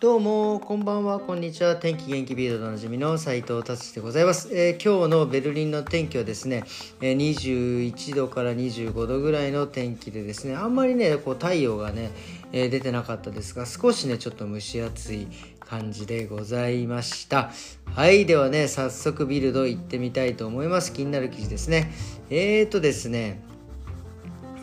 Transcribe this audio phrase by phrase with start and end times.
[0.00, 1.74] どうもこんばんはこんにちは。
[1.74, 6.62] 天気元気ビールドでおなじみの斉藤達でございます、えー、今日のベルリンの天気はですね、
[7.00, 12.12] えー、21度から25度ぐらいの天気でですねあんまりねこう太陽がね、
[12.52, 15.26] えー、出てなかったですが少しねちょっと蒸し暑い
[15.58, 17.50] 感じでございました。
[17.86, 20.92] はいではね早速ビルド行ってみたいと思います。
[20.92, 21.90] 気になる記事ですね。
[22.30, 23.42] えーとですね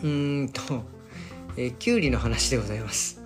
[0.02, 0.62] うーんと、
[1.58, 3.22] えー、きゅうりの話でございます。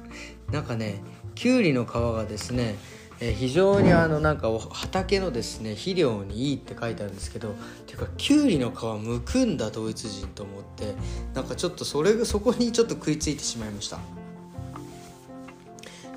[0.51, 1.03] なんかね
[1.39, 2.75] きゅうりの皮がですね
[3.21, 7.55] え非常にあのなんか畑のですね肥料にいいって書いてあるんですけど
[7.87, 10.95] ていうかきゅうりの皮むくんだドイツ人と思って
[11.33, 13.99] なんかちょっとそれそこにちょっと食いついてしまいました。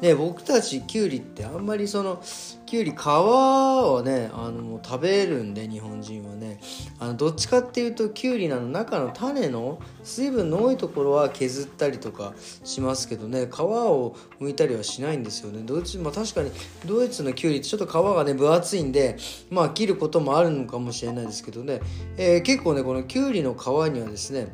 [0.02, 2.20] で僕たちきゅうりってあんまりその
[2.66, 6.58] きゅうり皮をねあの食べるんで日本人はね。
[6.98, 12.34] あのどっちかっていうときゅうりの中の種の水分の多いところは削ったりとか
[12.64, 13.46] しますけどね。
[13.46, 15.62] 皮を剥いたりはしないんですよね。
[15.64, 16.50] ドイツ、まあ、確かに
[16.84, 19.16] ドイツのきゅうりってちょっと皮がね分厚いんで
[19.50, 21.80] まあ切ることもあるのかもしれないですけどね、
[22.16, 24.48] えー、結構ねこのきゅうりの皮にはですね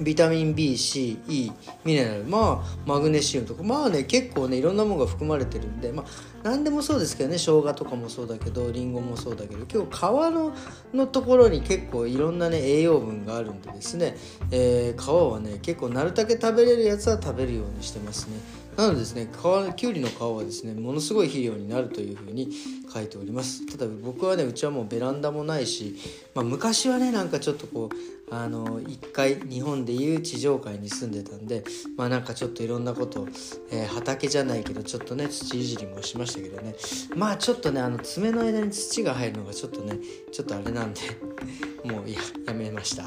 [0.00, 1.50] ビタミン B、C、E、
[1.84, 6.06] ミネラル、まあ、マグネシウムとか、まあね、結構ね、いろんなものが含まれてるんで、まあ、
[6.42, 10.54] 何でもそうですけどね、生姜とかもそうだけど、りんごもそうだけど、今日皮の
[10.94, 14.16] のところに結構いろんなね、栄養分があるんでですね、
[14.50, 18.62] えー、皮はね、結構なるだけ食べれるやつは食べるようにしてますね。
[18.76, 22.48] なのでですね皮きゅうりの皮はですねものすごい肥料になるというふうに
[22.92, 25.96] 書いておりますただ僕はねうちはもうベランダもないし、
[26.34, 31.62] まあ、昔はねなんかちょっとこうあの1階日本でいう地上階に住んでたんで
[31.98, 33.28] まあなんかちょっといろんなこと、
[33.70, 36.74] えー、畑じゃないけどちょっとね土いじりもしましたけどね。
[37.14, 39.98] まあちょっとねあの爪の間に土が入るのがちょっとね
[40.32, 41.00] ちょっとあれなんで
[41.84, 43.06] もういややめました。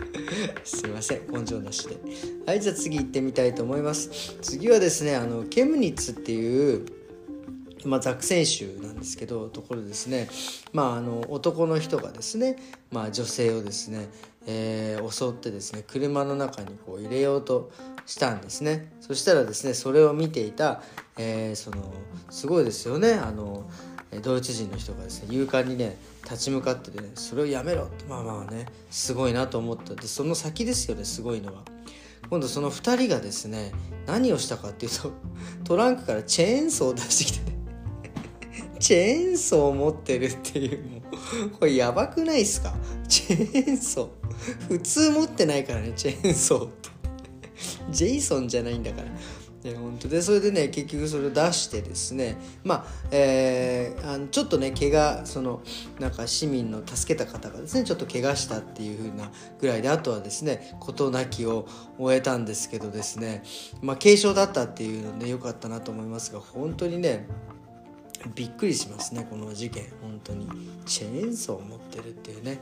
[0.64, 1.98] すいません根性なしで。
[2.46, 4.10] はいじゃあ次行ってみたいと思います。
[4.40, 6.86] 次はですねあのケムニッツっていう
[7.84, 10.28] まあ、ザク選手なんですけどところですね、
[10.72, 12.56] まあ、あの男の人がですね、
[12.90, 14.08] まあ、女性をですね、
[14.46, 17.70] えー、襲ってですね車の中にこう入れようと
[18.06, 18.92] したんですね。
[19.00, 20.82] そしたらですねそれを見ていた、
[21.16, 21.92] えー、その
[22.30, 23.14] すごいですよね。
[23.14, 23.68] あの
[24.22, 27.84] ドイツ人の人がですね勇敢にね立ち向かってねそれをやめろ。
[27.84, 29.94] ってまあまあねすごいなと思った。
[29.94, 31.62] でその先ですよねすごいのは。
[32.30, 33.72] 今度その2人がですね
[34.06, 35.12] 何をしたかっていうと
[35.64, 37.53] トランクからチェーンソーを出してきてね。
[38.84, 40.98] チェーンソー持ってるっていうも
[41.46, 42.74] うこれやばくないっすか？
[43.08, 44.68] チェーンソー。
[44.68, 46.90] 普通持ってないからねチェーンソーって。
[47.90, 49.08] ジェイソンじゃないんだから。
[49.62, 52.36] で本当でそれでね結局それを出してですね。
[52.62, 55.62] まあ,、えー、あのちょっとね怪我その
[55.98, 61.66] なんか市民の助けた方がですねちょっと怪我したっていう風なぐらいであとはですね事なきを
[61.98, 63.44] 終えたんですけどですね。
[63.80, 67.26] まあ軽傷だったっていうので良かったなと思いますが本当にね
[68.34, 69.84] びっくりしますねこの事件。
[70.00, 70.48] 本当に。
[70.86, 72.58] チェーンソーを持ってるっていうね。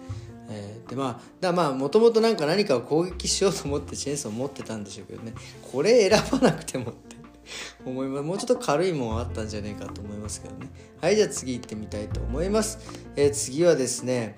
[0.48, 5.34] えー、でまあだまあもともと何か何かを攻撃しようと思ってチェーンソーを持ってたんでしょうけどね。
[5.70, 7.16] これ選ばなくてもって。
[7.84, 8.22] 思います。
[8.22, 10.68] もうちょっと軽いもんあったんじゃねえかと思いますけどね。
[11.00, 12.78] はいじゃあ次行ってみたいと思います、
[13.16, 14.36] えー、次はですね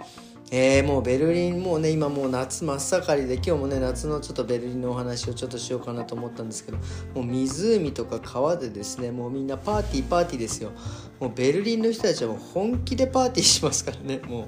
[0.57, 6.79] えー、もうベルリンもうね今もう夏真っ盛りで今日もね夏のちょっとベルリンのお話をちょっとしようかなと思ったんですけど
[7.13, 10.71] もう湖とか川でですねもうみんなパーティーパーティーですよ。
[11.19, 14.21] もうベルリンの人たちはもう本気でパーティーしますからね。
[14.29, 14.47] も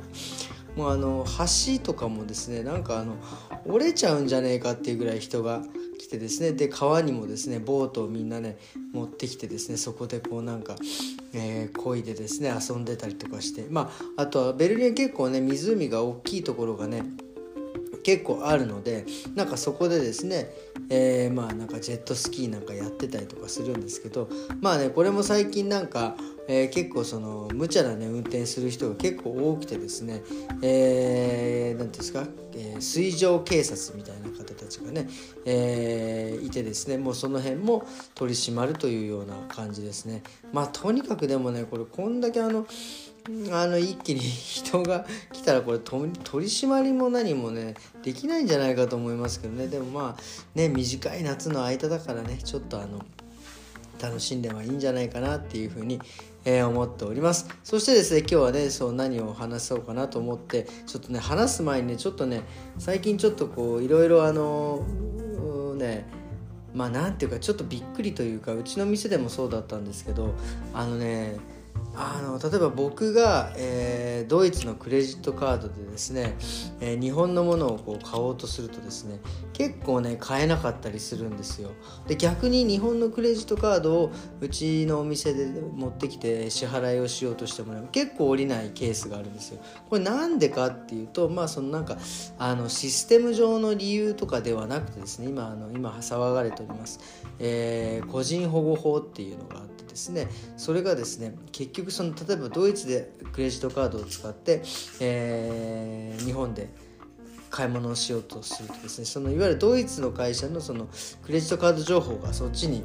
[0.77, 3.17] うもうあの橋とかもですねなんかあの
[3.67, 5.65] 折れちゃうんじゃねえかっていうぐらい人が
[6.06, 8.56] 来てですねで川にもですねボートをみんなね
[8.93, 10.77] 持ってきてですねそこでこうなんか、
[11.34, 17.03] えー、漕いでですね遊んでたりとかしてまああとはベルリン結構ね湖が大きいところがね
[18.05, 20.49] 結構あるのでなんかそこでですね、
[20.91, 24.28] えー、まあなんかジェットスキーなんかやってたりとかするんですけど
[24.61, 26.15] まあねこれも最近なんか、
[26.47, 34.25] えー、結構その無茶なね運転する人が結構多くてですね何、えー、ていうんですか、えー、水上警察みたいな
[34.66, 35.09] たちがね、
[35.44, 40.23] えー、いてですねもうその辺も取り締まるというような感じですね。
[40.52, 42.67] まあとにかくでもねこれこんだけあの
[43.52, 46.12] あの一気に人が来たらこれ取り
[46.44, 49.69] 締まりも何もねできないんじゃないかと思いますけどね。
[49.69, 50.23] でもまあ
[50.55, 53.05] ね短い夏の間だからねちょっとあの
[54.00, 56.00] 楽しんではいいんじゃないかなっていうふうに、
[56.48, 57.48] え、思っております。
[57.64, 62.43] そしてですね今日はねそう何を話そうかなと思ってちょっとね話す前にねちょっとね
[62.78, 64.84] 最近ちょっとこういろいろあの
[65.76, 66.06] ね
[66.72, 70.34] まあなんていうかちょっとびっくりというかうちの店でもそうだったんですけど
[70.72, 71.37] あのね
[71.98, 76.37] あの例えば僕が、えー、ドイツのクレジットカードでですね、
[76.81, 79.19] えー、日本のものをこう買おうとするとですね
[79.54, 81.70] 結構ね買えなかったりするんですよ。
[82.06, 84.10] で逆に日本のクレジットカードを
[84.40, 89.62] うちのお店で持ってきて支払いをしようとしてもらう結構降りないケースがあるんですよ。
[89.88, 91.96] これなんでかっていうとまあそのなんか
[92.38, 97.00] あのシステム上の理由とかではなくてですね今あの今騒がれております、
[97.38, 100.28] えー、個人保護法っていうのがあってですね。
[100.56, 104.62] それがですね結局その例えばドイツでクレジットカードを使って、
[105.00, 106.69] えー、日本で
[107.50, 110.88] 買い物をしようとするとですねそのいわゆるドイツの会社のその
[111.25, 112.84] クレジットカード情報がそっちに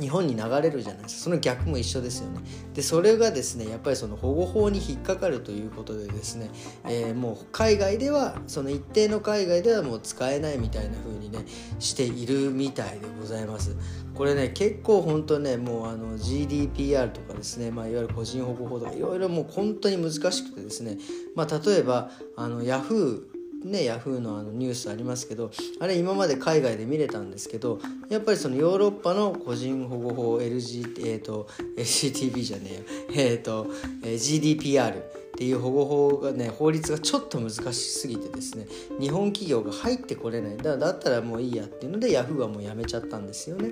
[0.00, 1.24] 日本に流れるじゃないですか。
[1.24, 2.40] その逆も一緒ですよね。
[2.74, 6.50] でそれがですねやっぱりその保護法に引っかかるということでですね、
[6.86, 11.44] えー、もう海外ではその一定の海外ではもう使えないみたいな風にね
[11.78, 13.76] しているみたいでございます。
[14.14, 20.98] これね結構本当ねもうあの GDPR とかですね、まあ、いわゆる個人保護法とかいろいろもう本当に難しくてですね、
[21.34, 27.78] まあ、例えばあの Yahoo ね、ヤフーのあのニュースありますけどあれ今まで海外で見れたんですけど
[28.08, 31.46] やっぱりそのヨーロッパの個人保護法 LG、えーと、
[31.76, 33.66] LGTB じゃねえよ、えーと
[34.02, 35.02] えー、GDPR
[35.40, 38.66] っていう保護法がね法律がちょっと難しすぎてですね
[39.00, 40.56] 日本企業が入ってこれない。
[40.58, 43.70] だだったらもういいやっていうのでヤフーはもうやめちゃったんですよね。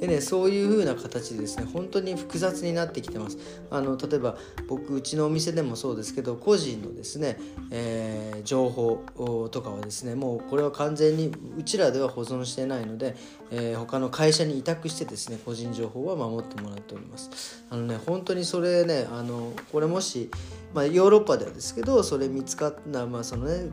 [0.00, 3.38] でねそういう風な形でですね本当に複雑になってきてます。
[3.70, 7.38] あの例えば僕うちのお店でもそうですけど個人のですね、
[7.70, 13.14] えー、情報とかはですねもうこれは完全にうちらでは保存してないので、
[13.52, 17.64] えー、他の会社に委託してですね個人情報は守ってもらっております。
[17.70, 20.28] あのね本当にそれねあのこれもし
[20.74, 23.68] まあ、ヨーロッパではですけどそれ見つかった、まあそのね、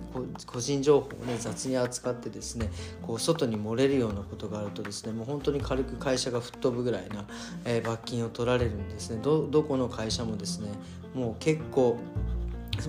[0.45, 2.69] 個人情報を、ね、雑に扱ってですね
[3.01, 7.25] こう外に漏れるようなことがあるとですねもう本当に軽く会社が吹っ飛ぶぐらいな、
[7.63, 9.19] えー、罰金を取られるんですね。
[9.21, 10.69] どどこの会社もですね
[11.15, 11.97] もう結構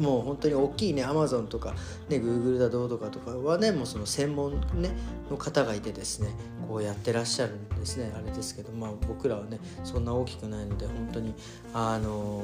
[0.01, 1.75] もう本当に大きいねアマゾンとか
[2.09, 4.91] ねグーグルだどうとかとかはねもうその専門、ね、
[5.31, 6.31] の方がいてですね
[6.73, 8.11] こうやってらっしゃるんですね。
[8.17, 11.35] あれですけどまあ僕らはねそんな大きくないので本当に
[11.75, 12.43] あの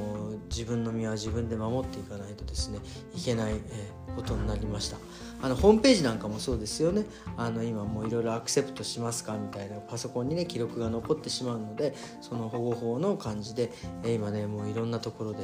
[0.50, 2.78] 自分の身は自分で守っていかないとですね
[3.14, 4.98] いけない、えことになりました。
[5.40, 7.06] あのホームページなんかもそうですよね。
[7.38, 13.72] あの今もういろいろアクセプトしますかみたいなパソコンにね記録が残ってしまうのでその保護法の感じで、
[14.04, 15.38] え今ねもういろんなところで、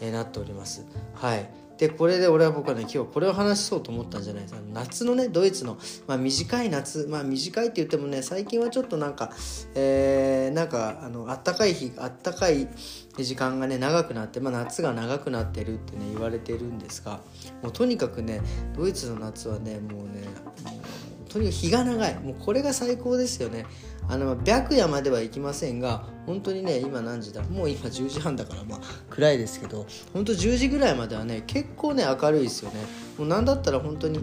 [0.00, 0.86] えなっております。
[1.14, 1.50] はい。
[1.80, 4.42] でこれで俺は僕はね今日これを話そうと思ったんじゃない。
[4.42, 9.32] ですか夏のねドイツの、まあ、短い夏まあ短いって言ってもね最近はちょっとなんか、
[9.74, 12.68] えー、なんかあの暖かい日暖かい
[13.16, 17.20] 時間がね長くなって、まあ、夏が長くなってるってね言われてるんですが
[17.62, 18.42] もうとにかくね
[18.76, 20.20] ドイツの夏はねもうね
[20.64, 20.82] も
[21.19, 22.14] うとにかく日が長い。
[22.18, 23.64] もうこれが最高ですよね。
[24.08, 27.42] あの白夜までは行きませんが本当にね今何時だ？
[27.44, 32.80] もう今10時半だからまあ暗いですけど本当10時ぐらいまではね結構ね明るいですよね。
[33.18, 34.18] もう何だったら本当に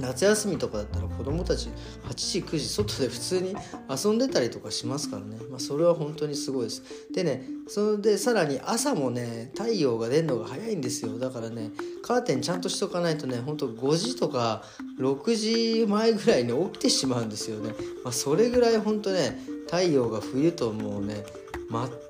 [0.00, 1.68] 夏休みとかだったら子供たち
[2.08, 3.54] 8時9時外で普通に
[3.88, 6.82] 遊んでたりとかしますからね、まあ、それは本当にすごいです。
[7.12, 11.18] でねそれでさらに朝もね太陽が出るのが早いんですよ。
[11.18, 11.70] だからね
[12.02, 14.62] カーテンちゃんとしとかないとねほんと5時とか
[14.98, 17.70] 6時前ぐらいに起きてしまうんですよね、
[18.04, 21.24] まあ、それぐらい本当ね太陽が冬ともうね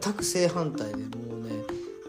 [0.03, 1.03] 全く正反対でも
[1.37, 1.51] うね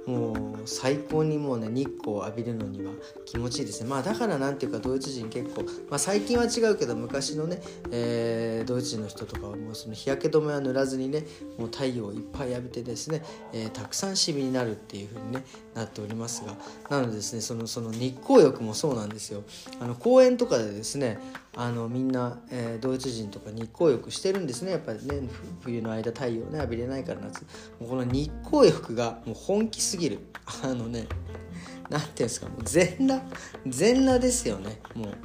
[0.06, 0.41] もう
[0.72, 2.94] 最高にもうね日光を浴びるのには
[3.26, 3.90] 気持ちいいですね。
[3.90, 11.25] まあだからなんていうかドイツ人結構、まあ、最近は違うけど昔のね、えー、ドイツ人の人とかはもうその日焼け止めは塗らずにね
[11.58, 15.44] もう太陽をいっぱい浴びてですね、えー、たくさんシミになるっていう風にね
[15.75, 16.56] なっておりますが。
[16.90, 19.44] なのでですねそのその日光浴もそうなんですよ。
[19.82, 21.20] あの公園とかでですね
[21.56, 24.72] あのみんな、えー、ドイツ人とか日光浴してるんですね。
[24.72, 25.28] やっぱりね
[25.62, 27.42] 冬の間太陽ね浴びれないから夏。
[27.80, 30.20] もうこの日光浴がもう本気すぎる。
[30.63, 31.08] あのね
[31.89, 33.24] 何ていうんですかもう全裸
[33.68, 35.18] 全裸ですよねもう。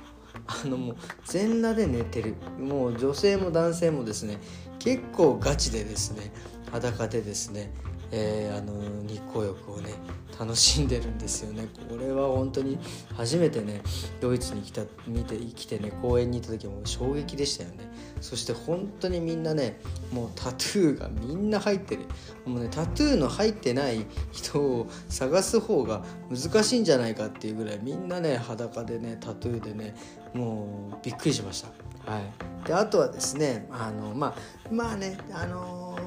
[0.48, 2.34] あのもう全裸で寝てる。
[2.58, 4.38] もう女性も男性もですね
[4.78, 6.30] 結構ガチでですね
[6.70, 7.72] 裸でですね
[8.12, 9.90] えー、あの日光浴をね
[10.38, 11.66] 楽しんでるんですよね。
[11.88, 12.78] これは本当に
[13.16, 13.82] 初めてね
[14.20, 17.90] ドイツに来た見て来てね公園に行った時も衝撃でしたよね。
[18.20, 19.78] そして本当にみんなね
[20.12, 22.06] もうタトゥーがみんな入ってる。
[22.44, 29.94] もうねタトゥーの入ってない人を探す方が難しいんじゃないかっていうぐらいみんなね裸でねタトゥーでね
[30.34, 31.68] もうびっくりしました。
[32.10, 32.66] はい。
[32.66, 34.34] であとはですねあのまあ
[34.72, 35.98] まあねあの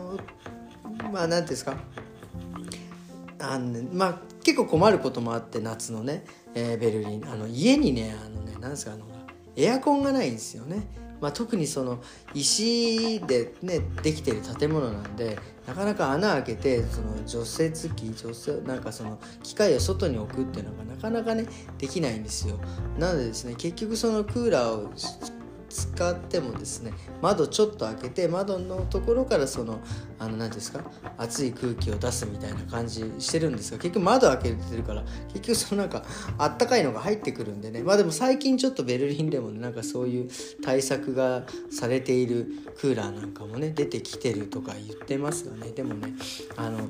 [1.11, 1.77] まあ何ていうんですか。
[3.41, 6.25] あの、ね、まあ結構困ることもあって夏のね、
[6.55, 7.27] えー、ベルリン。
[7.27, 9.05] あの家にねあのねなんですかあの
[9.55, 10.87] エアコンがないんですよね
[11.21, 11.99] まあ、特にその
[12.33, 21.45] 石で、ね、できてる建物なんでなかなか穴開けてその除雪機除雪なんかその機械を外に置くっていうのがなかなかね
[21.77, 22.59] できないんですよ。
[22.97, 24.91] なのでですね結局そのクーラーを
[25.69, 29.79] 使ってもですね窓ちょっと開けて窓のところからその
[30.17, 30.81] あの何ですか
[31.17, 36.03] 熱い空気を出すみたいな感じしてるんですが結局窓開けてるから結局そのなんか
[36.37, 37.83] あったかいのが入ってくるんでね。
[37.83, 40.29] まあでも最近ちょっとベルリンでもねなんかそういう
[40.63, 42.47] 対策がされている
[42.79, 45.71] クーラーなんかもね出てきてるとか言ってますがね。
[45.71, 46.13] でもね
[46.57, 46.89] あの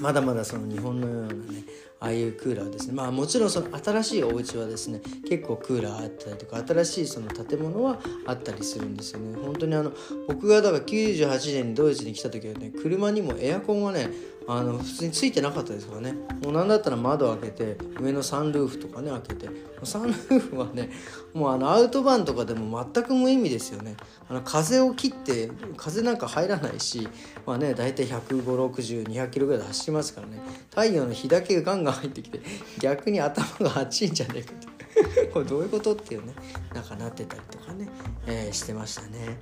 [0.00, 1.64] まだまだその日本のようなね
[1.98, 2.94] ああいうクーラーですね。
[2.94, 9.36] まあもちろんその新しいお家はですね結構クーラーあったりとか新しいその建物はあったりするんですよね。
[9.36, 9.92] 本当にあの
[10.28, 14.10] 僕がだから98年にドイツに来た時はね車にもエアコンがね
[14.48, 16.12] あの普通についてなかったですからね。
[16.44, 19.48] もう何だったら窓開けて上のサンルーフとかね開けて
[19.82, 20.90] サンルーフはね
[21.34, 23.96] もうあのアウトバンとかでも全く無意味ですよね。
[24.28, 27.08] あの風を切って風なんか入らないし
[27.44, 30.40] まあね大体15060200キロぐらいで走りますからね。
[30.70, 32.40] 太陽の日だけがガンガンが入ってきて
[32.78, 34.76] 逆に頭が熱いんじゃねえかと。
[35.32, 36.32] これどういうことっていうね
[36.74, 37.88] なんかなってたりとかね、
[38.26, 39.38] えー、してましたね、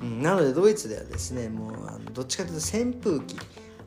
[0.00, 3.36] うん、なのでドイツではですねもうあのどっちかというと扇風機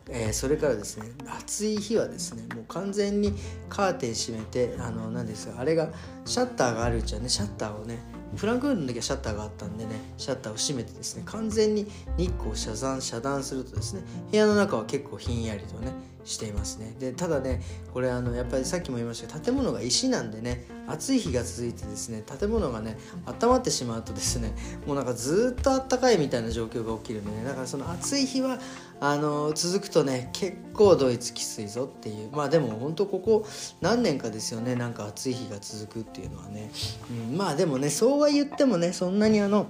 [0.10, 3.34] えー、それからですね暑い日はですねもう完全に
[3.70, 5.90] カーテン閉めてあの何ですかあれが
[6.26, 8.00] シャッターがあるうちはねシャッターをね
[8.36, 15.94] フランクフルトの時はシャッターがあったんでねシャッターを閉めてですね完全に日光を遮断遮断するとですね部屋の中は結構ひんやりとね
[16.28, 16.94] していますね。
[17.00, 17.62] でただね
[17.94, 24.54] これあのやっぱりさっきも言いましたけど建物が石なんでね暑い日が続いてですね建物がね温まってしまうとですね
[24.86, 28.60] もうなんかずっとあったかいみたいな状況が起きるんでねだからその暑い日は
[29.00, 32.32] あの続くとね結構ドイツきついぞっていう。
[32.32, 33.46] まあでも本当ここ
[33.82, 34.76] 何年かですよね。
[34.76, 36.72] なんか暑い日が続くっていうのはね、
[37.30, 39.68] うん、まあでもねそうは言ってもねそんなにあの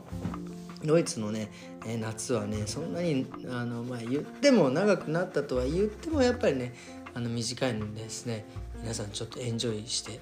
[0.83, 1.49] ドイツのね、
[1.99, 6.73] 夏はねそんなにあの、まあ、言っても長くなったとは言ってもやっぱりね
[7.13, 8.45] あの短いのでですね。
[8.79, 10.19] 皆さんちょっとエンジョイして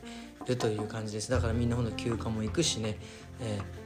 [0.47, 1.29] るという感じです。
[1.29, 2.97] だからみんなほんと休暇も行くしね、
[3.41, 3.84] えー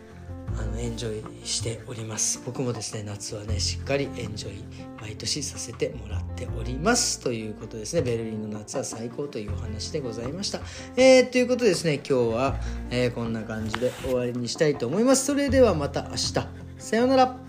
[0.57, 2.41] あのエンジョイしております。
[2.45, 4.63] 僕もですね夏はねしっかりエンジョイ
[5.00, 7.19] 毎年させてもらっております。
[7.19, 8.01] ということですね。
[8.01, 10.59] ベルリンの夏は最高というお話でございました、
[10.98, 12.59] えー、ということですね今日は、
[12.89, 15.25] えー、こんな感じで終わりにしたいと思います。
[15.25, 16.33] それではまた明日。
[16.77, 17.49] さようなら。